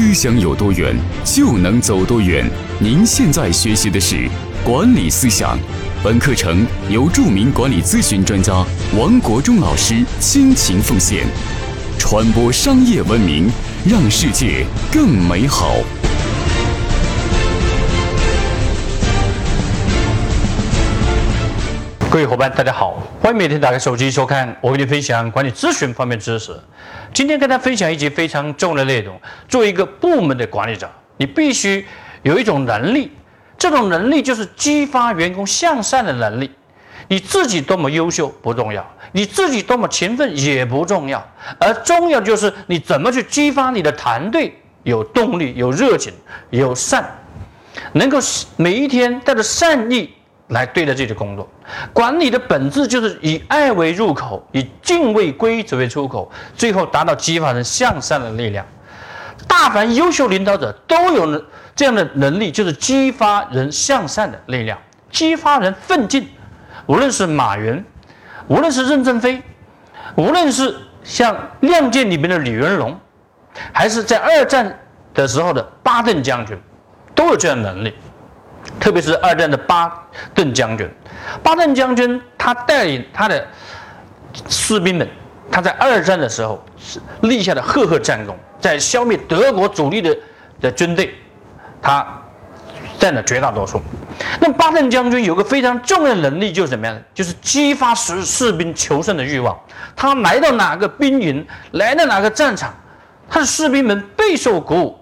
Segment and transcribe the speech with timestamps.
[0.00, 0.96] 思想有多远，
[1.26, 2.50] 就能走多远。
[2.78, 4.26] 您现在学习的是
[4.64, 5.58] 管理思想，
[6.02, 8.64] 本课程由著名管理咨询专家
[8.96, 11.26] 王国忠老师倾情奉献，
[11.98, 13.50] 传播商业文明，
[13.84, 15.76] 让世界更美好。
[22.10, 26.52] 各位伙伴，大家好，欢迎每天打开手机收看我给你分享管理咨询方面知识。
[27.14, 29.16] 今天跟大家分享一节非常重要的内容。
[29.48, 31.86] 作为一个部门的管理者，你必须
[32.22, 33.12] 有一种能力，
[33.56, 36.50] 这种能力就是激发员工向善的能力。
[37.06, 41.24] 你自己多么优秀不重要，你自己多么勤奋也不重要，
[41.60, 46.12] 而重要就是你怎么去激发你的团队有动力、有热情、
[46.50, 47.08] 有善，
[47.92, 48.18] 能够
[48.56, 50.10] 每一天带着善意。
[50.50, 51.48] 来对待自己的工作，
[51.92, 58.66] 管理的本质就是以爱为入口，以敬畏规则为出口，最后达到激发人向善的力量。
[59.46, 64.76] 大凡优秀领导者都有这样的能力，就是激发人向善的力量，
[65.10, 66.28] 激发人奋进。
[66.86, 67.84] 无论是马云，
[68.48, 69.40] 无论是任正非，
[70.16, 72.98] 无论是像《亮剑》里面的李云龙，
[73.72, 74.78] 还是在二战
[75.14, 76.58] 的时候的巴顿将军，
[77.14, 77.94] 都有这样能力。
[78.78, 79.92] 特别是二战的巴
[80.34, 80.88] 顿将军，
[81.42, 83.46] 巴顿将军他带领他的
[84.48, 85.08] 士兵们，
[85.50, 86.62] 他在二战的时候
[87.22, 90.16] 立下的赫赫战功，在消灭德国主力的
[90.60, 91.14] 的军队，
[91.82, 92.06] 他
[92.98, 93.80] 占了绝大多数。
[94.40, 97.00] 那巴顿将军有个非常重要的能力，就是怎么样呢？
[97.14, 99.58] 就是激发士士兵求胜的欲望。
[99.96, 102.74] 他来到哪个兵营，来到哪个战场，
[103.28, 104.98] 他的士兵们备受鼓舞，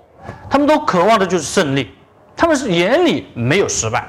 [0.49, 1.93] 他们都渴望的就是胜利。
[2.39, 4.07] 他们是眼里没有失败，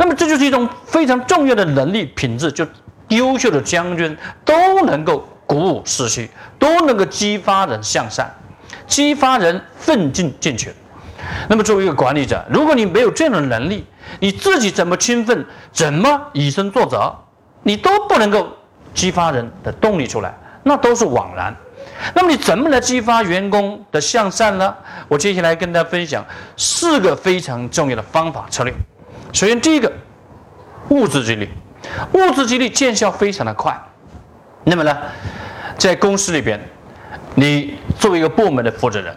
[0.00, 2.66] 那么这就是一种非常重要的能力品质，就
[3.08, 8.28] 优秀的将军都能够鼓舞士气，都能够激发人向善，
[8.88, 10.74] 激发人奋进进取。
[11.48, 13.86] 那么作为一个管理者，如果你没有这样的能力，
[14.18, 17.14] 你自己怎么勤奋，怎么以身作则，
[17.62, 18.48] 你都不能够
[18.92, 21.54] 激发人的动力出来，那都是枉然。
[22.14, 24.74] 那么你怎么来激发员工的向善呢？
[25.08, 26.24] 我接下来跟大家分享
[26.56, 28.72] 四个非常重要的方法策略。
[29.32, 29.90] 首先，第一个，
[30.88, 31.48] 物质激励，
[32.12, 33.78] 物质激励见效非常的快。
[34.64, 34.96] 那么呢，
[35.78, 36.60] 在公司里边，
[37.34, 39.16] 你作为一个部门的负责人，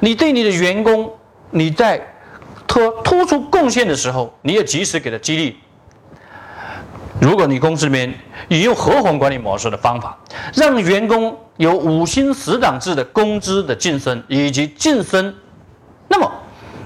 [0.00, 1.12] 你对你的员工，
[1.50, 2.00] 你在
[2.66, 5.58] 突突出贡献的时候，你也及时给他激励。
[7.20, 8.12] 如果你公司里面
[8.48, 10.16] 引用合伙管理模式的方法，
[10.54, 15.34] 让员工有五星十档制的工资的晋升以及晋升，
[16.08, 16.30] 那么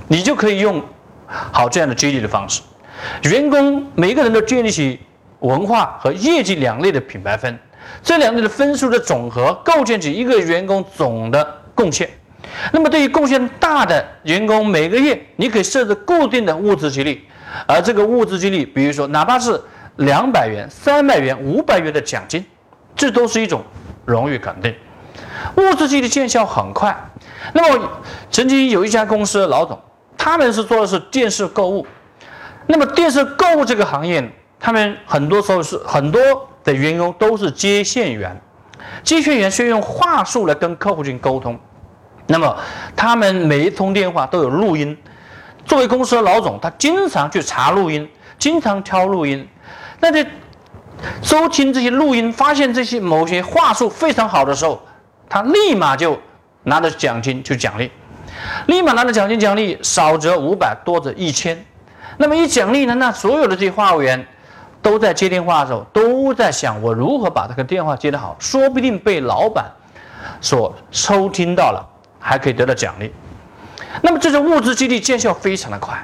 [0.08, 0.82] 你就可以用
[1.26, 2.62] 好这样的激励的方式。
[3.24, 5.00] 员工每个人都建立起
[5.40, 7.58] 文化和业绩两类的品牌分，
[8.02, 12.08] 这两类的分数的总和构建起一个员工总的贡献。
[12.72, 17.22] 那么对于贡献大的员工，每个月你可以设置固定的物质激励，
[17.66, 19.60] 而这个物质激励，比如说哪怕是
[19.96, 22.44] 两百元、三百元、五百元的奖金，
[22.94, 23.62] 这都是一种
[24.04, 24.74] 荣誉肯定。
[25.56, 26.96] 物质激励见效很快。
[27.52, 27.88] 那么，
[28.30, 29.78] 曾经有一家公司的老总，
[30.16, 31.86] 他们是做的是电视购物。
[32.66, 36.20] 那么，电视购物这个行业，他们很多时候是很多
[36.62, 38.38] 的员工都是接线员。
[39.02, 41.58] 接线员需要用话术来跟客户进行沟通。
[42.26, 42.56] 那么，
[42.94, 44.96] 他们每一通电话都有录音。
[45.64, 48.08] 作为公司的老总，他经常去查录音，
[48.38, 49.48] 经常挑录音。
[50.00, 50.26] 那在
[51.22, 54.80] 收听这些录音，发现这些某些话术非常好的时候，
[55.28, 56.18] 他立马就
[56.62, 57.90] 拿着奖金去奖励，
[58.66, 61.62] 立马拿着奖金奖励，少则五百，多则一千。
[62.16, 64.26] 那么一奖励呢，那所有的这些话务员
[64.82, 69.70] 都在接电话的时候，都在想我如何把这个电话接得好，说不定被老板
[70.40, 71.86] 所收听到了，
[72.18, 73.12] 还可以得到奖励。
[74.02, 75.96] 那么这种物质激励见效非常的快。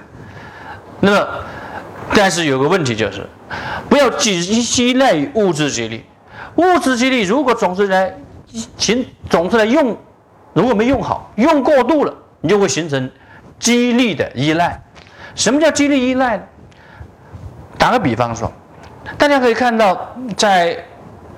[1.00, 1.28] 那么。
[2.14, 3.26] 但是有个问题就是，
[3.88, 6.04] 不要只依赖于物质激励。
[6.56, 8.14] 物质激励如果总是来，
[8.78, 9.96] 行总是来用，
[10.54, 13.10] 如果没用好，用过度了，你就会形成
[13.58, 14.80] 激励的依赖。
[15.34, 16.42] 什么叫激励依赖呢？
[17.76, 18.50] 打个比方说，
[19.18, 20.82] 大家可以看到，在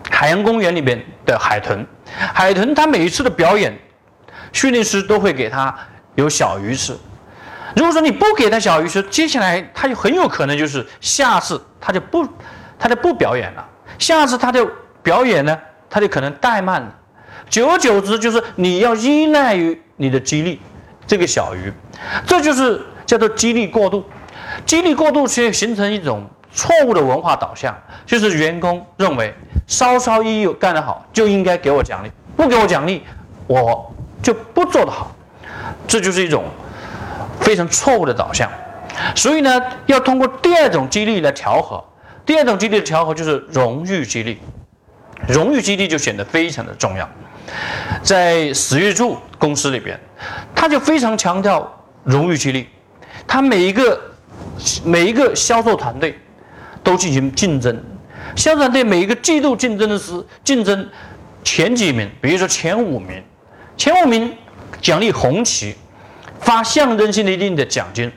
[0.08, 1.84] 海洋公园里边的海豚，
[2.32, 3.76] 海豚它每一次的表演，
[4.52, 5.74] 训练师都会给它
[6.14, 6.96] 有小鱼吃。
[7.78, 12.26] 如果说你不给他小鱼吃，接下来他就很有可能就是下次他就不，
[12.76, 13.64] 他就不表演了。
[14.00, 14.68] 下次他就
[15.00, 15.56] 表演呢，
[15.88, 16.92] 他就可能怠慢了。
[17.48, 20.60] 久而久之，就是你要依赖于你的激励
[21.06, 21.72] 这个小鱼，
[22.26, 24.04] 这就是叫做激励过度。
[24.66, 29.32] 激励过度却形成一种错误的文化导向，就是员工认为
[29.68, 33.04] 稍稍一有干得好就应该给我奖励，不给我奖励
[33.46, 35.14] 我就不做得好。
[35.86, 36.44] 这就是一种
[37.40, 38.50] 非常错误的导向。
[39.14, 41.82] 所以呢，要通过第二种激励来调和。
[42.26, 44.38] 第二种激励的调和就是荣誉激励，
[45.26, 47.08] 荣誉激励就显得非常的重要。
[48.02, 49.98] 在史玉柱公司里边，
[50.54, 51.66] 他就非常强调
[52.04, 52.68] 荣誉激励，
[53.26, 53.98] 他每一个
[54.84, 56.18] 每一个销售团队
[56.84, 57.82] 都进行竞争，
[58.36, 60.12] 销售团队每一个季度竞争的是
[60.44, 60.86] 竞争
[61.42, 63.24] 前几名，比如说前五名，
[63.74, 64.36] 前五名
[64.82, 65.74] 奖励红旗，
[66.40, 68.10] 发象征性的一定的奖金。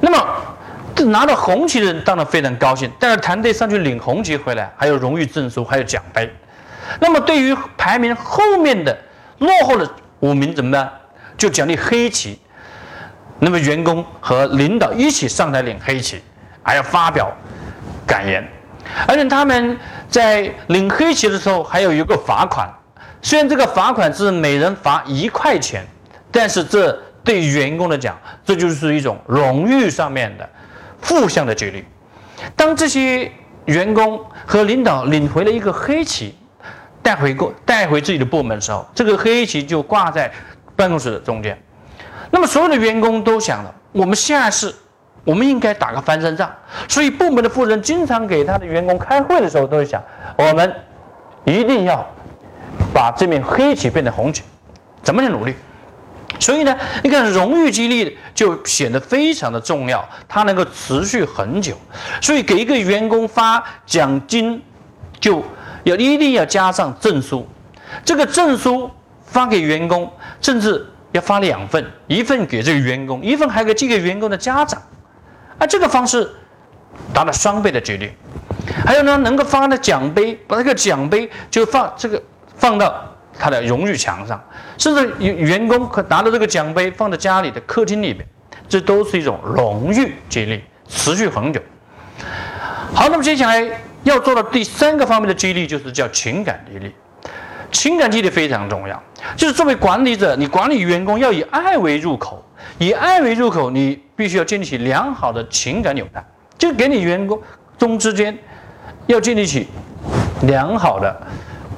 [0.00, 0.26] 那么
[0.94, 6.30] 这，拿到红旗的人当然非常高兴，带着团队上去领红旗回来，还有荣誉证书，还有奖杯。
[7.00, 8.96] 那么，对于排名后面的
[9.38, 9.90] 落后的
[10.20, 10.90] 五名怎么办？
[11.36, 12.38] 就奖励黑旗。
[13.38, 16.22] 那么，员工和领导一起上台领黑旗，
[16.62, 17.30] 还要发表
[18.06, 18.46] 感言。
[19.06, 19.78] 而且他们
[20.08, 22.66] 在领黑旗的时候，还有一个罚款。
[23.20, 25.86] 虽然这个罚款是每人罚一块钱，
[26.30, 26.98] 但是这。
[27.26, 30.48] 对员工来讲，这就是一种荣誉上面的
[31.02, 31.84] 负向的激励。
[32.54, 33.30] 当这些
[33.64, 36.36] 员工和领导领回了一个黑旗，
[37.02, 40.30] 带回过带回自己的部门的时候，这个黑旗就挂在
[40.76, 41.60] 办公室的中间。
[42.30, 44.72] 那么所有的员工都想了，我们下次
[45.24, 46.48] 我们应该打个翻身仗。
[46.86, 50.00] 所以部门的负责人经常给他的员工开会的时候，都会想，
[50.36, 50.72] 我们
[51.44, 52.06] 一定要
[52.94, 54.44] 把这面黑旗变成红旗，
[55.02, 55.54] 怎么去努力？
[56.38, 61.76] 所以呢，你看荣誉激励就显得非常的重要，它能够持续很久。
[62.20, 64.62] 所以给一个员工发奖金，
[65.18, 65.42] 就
[65.84, 67.46] 要一定要加上证书。
[68.04, 68.90] 这个证书
[69.24, 74.80] 发给员工，甚至要发两份，一份给这个员工，一份还给这个员工的家长。
[75.58, 76.30] 啊，这个方式
[77.14, 78.10] 达到双倍的激励。
[78.84, 82.22] 还有呢，能够发的奖杯，把这个奖杯就放这个
[82.56, 83.12] 放到。
[83.38, 84.42] 他的荣誉墙上，
[84.78, 88.26] 甚至员员工可拿着这个奖杯放在家里的客厅里面，
[88.68, 91.60] 这都是一种荣誉激励，持续很久。
[92.94, 93.68] 好，那么接下来
[94.04, 96.94] 要做的第三个方面的激励，就是叫情感激励。
[97.72, 99.02] 情感激励非常重要，
[99.36, 102.42] 就是作为管理者，你管理员工要以爱为入口，
[102.78, 106.24] 以爱为入口，你必须要建立起良好的情感纽带，
[106.56, 107.38] 就给你员工
[107.76, 108.38] 中之间
[109.06, 109.68] 要建立起
[110.42, 111.14] 良好的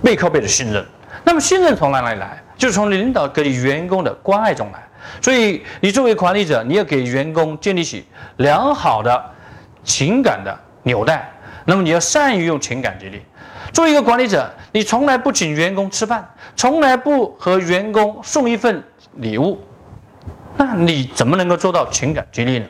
[0.02, 0.87] 背靠背的信任。
[1.25, 2.43] 那么信任从哪里来？
[2.56, 4.82] 就是从领导给员工的关爱中来。
[5.20, 8.06] 所以你作为管理者，你要给员工建立起
[8.37, 9.25] 良好的
[9.85, 11.31] 情感的纽带。
[11.65, 13.23] 那么你要善于用情感激励。
[13.73, 16.26] 作为一个管理者，你从来不请员工吃饭，
[16.56, 18.82] 从来不和员工送一份
[19.17, 19.62] 礼物，
[20.56, 22.67] 那你怎么能够做到情感激励呢？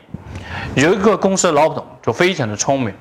[0.75, 2.93] 有一个公司的老总就非常的聪明，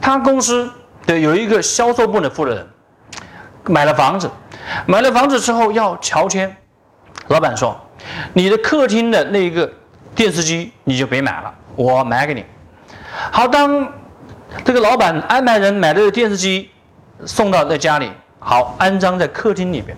[0.00, 0.70] 他公司
[1.06, 2.66] 的有一个销售部的负责人
[3.66, 4.30] 买了房子。
[4.86, 6.54] 买了房子之后要乔迁，
[7.28, 7.78] 老板说
[8.32, 9.70] ：“你的客厅的那个
[10.14, 12.44] 电视机你就别买了，我买给你。”
[13.30, 13.92] 好，当
[14.64, 16.70] 这个老板安排人买这个电视机
[17.24, 19.96] 送到在家里，好安装在客厅里边。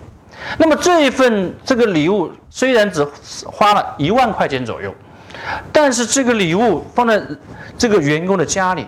[0.57, 3.03] 那么这一份这个礼物虽然只
[3.45, 4.93] 花了一万块钱左右，
[5.71, 7.21] 但是这个礼物放在
[7.77, 8.87] 这个员工的家里，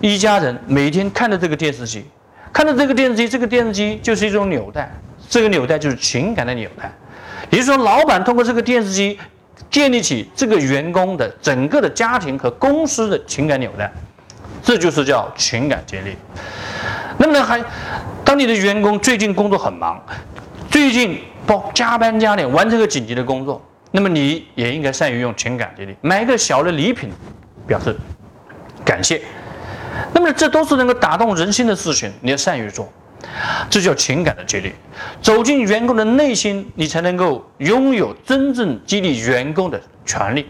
[0.00, 2.04] 一家人每天看着这个电视机。
[2.52, 4.92] 看到这个电视机，这个电视机就是一种纽带，
[5.28, 6.92] 这个纽带就是情感的纽带。
[7.50, 9.18] 也就是说，老板通过这个电视机
[9.70, 13.90] 建立起这个员工的整个的家庭和公司的情感纽带，
[14.62, 16.14] 这就是叫情感激励。
[17.16, 17.62] 那么呢，还
[18.24, 20.02] 当你的员工最近工作很忙，
[20.70, 27.10] 最近包加班加点完成个紧急的工作，那么你也应该善于用情感激励，买一个小的礼品，
[27.66, 27.96] 表示
[28.84, 29.22] 感谢。
[30.12, 32.90] 那么这都是能够打动人心的事情，你要善于做，
[33.68, 34.72] 这叫情感的激励。
[35.20, 40.46] 走进员工的内心，你才能够拥有真正激励员工的权利。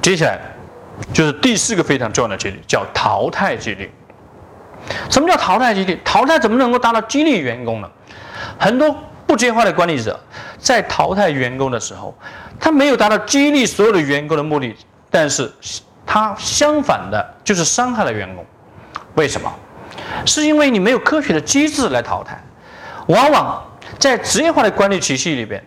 [0.00, 0.38] 接下来
[1.12, 3.90] 就是第四个非常重要的激励，叫淘汰激励。
[5.10, 5.98] 什么叫淘汰激励？
[6.04, 7.90] 淘汰怎么能够达到激励员工呢？
[8.58, 10.18] 很多不接话的管理者
[10.58, 12.16] 在淘汰员工的时候，
[12.58, 14.74] 他没有达到激励所有的员工的目的，
[15.10, 15.52] 但是。
[16.12, 18.44] 他相反的，就是伤害了员工。
[19.14, 19.48] 为什么？
[20.26, 22.36] 是因为你没有科学的机制来淘汰。
[23.06, 23.64] 往往
[23.96, 25.62] 在职业化的管理体系里边，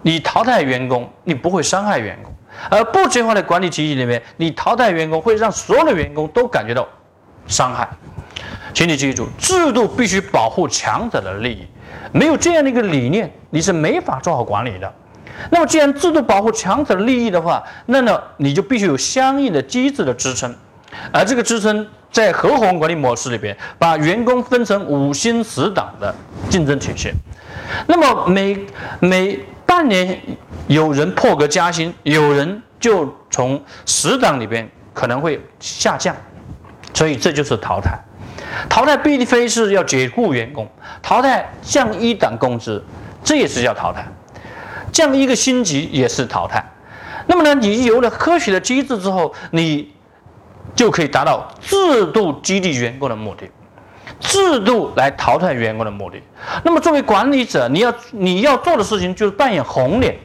[0.00, 2.32] 你淘汰员工，你不会伤害员工；
[2.70, 6.88] 而不职业化的管理体系里面，你淘汰员工会让所有的员工都感觉到
[7.46, 7.86] 伤害。
[8.72, 11.66] 请你记住，制度必须保护强者的利益。
[12.12, 14.90] 没有这样的一个理念，你是没法做好管理的。
[15.50, 20.54] 那么，既然制度保护强者的利益的话，那么你就必须有相应的机制的支撑，
[21.12, 26.14] 而这个支撑在合伙人管理模式里边，把员工分成五星十档的
[26.48, 27.10] 竞争体系。
[27.86, 28.58] 那么每
[29.00, 30.20] 每半年
[30.66, 36.14] 有人破格加薪，有人就从十档里边可能会下降，
[36.92, 37.98] 所以这就是淘汰。
[38.68, 40.68] 淘汰并非是要解雇员工，
[41.02, 42.84] 淘汰降一档工资，
[43.24, 44.06] 这也是叫淘汰，
[44.92, 46.64] 降一个星级也是淘汰。
[47.26, 49.90] 那么呢，你有了科学的机制之后，你
[50.74, 53.48] 就可以达到制度激励员工的目的，
[54.20, 56.20] 制度来淘汰员工的目的。
[56.64, 60.16] 那么作为管理者，你要你要做的事情就是扮演红脸，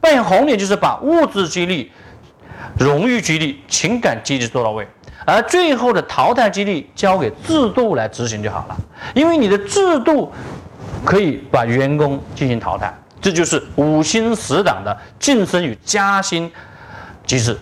[0.00, 1.90] 扮演红脸就是把物质激励、
[2.78, 4.86] 荣誉激励、情感激励做到位。
[5.26, 8.76] 而最后的淘汰激励交给制度来执行就好了，
[9.14, 10.32] 因为你的制度
[11.04, 16.50] 可以把员工进行淘汰，这就是五星十档的晋升与加薪
[17.26, 17.58] 机制。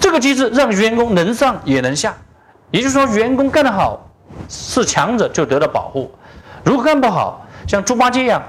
[0.00, 2.14] 这个机制让员工能上也能下，
[2.70, 4.10] 也就是说，员工干得好
[4.48, 6.12] 是强者就得到保护，
[6.64, 8.42] 如果干不好，像猪八戒一样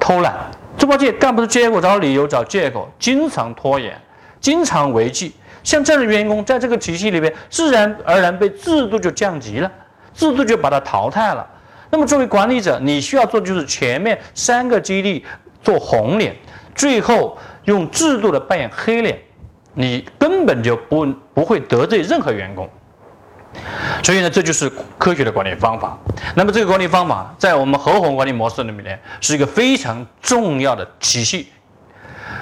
[0.00, 0.34] 偷懒，
[0.76, 3.98] 猪八戒干不出结果找理由找借口，经常拖延，
[4.40, 5.34] 经常违纪。
[5.62, 9.70] 像这样的员工，在这个体系里边，自然而然被制度就降级了，
[10.14, 11.46] 制度就把他淘汰了。
[11.90, 15.24] 那么，作为管理者，你需要做的就是前面三个激励
[15.62, 16.34] 做红脸，
[16.74, 19.18] 最后用制度的扮演黑脸，
[19.74, 22.68] 你根本就不不会得罪任何员工。
[24.02, 25.98] 所以呢，这就是科学的管理方法。
[26.34, 31.48] 那么，这个管理方法在我们合伙管理模式里面是一个非常重要的体系。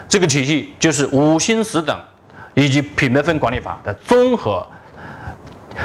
[0.08, 1.98] 这个体系就是五星十等。
[2.58, 4.66] 以及品牌分管理法的综合、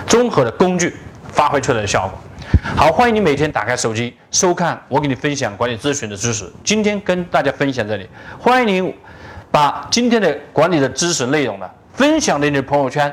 [0.07, 0.95] 综合的工具
[1.29, 2.17] 发挥出来的效果。
[2.63, 6.45] 好，欢迎你每天打开手机收看我给你分享管理咨询的知识。
[6.63, 8.93] 今天跟大家分享这里，欢迎您
[9.49, 13.09] 把今天的管理的知识内容呢分享到你的朋友圈。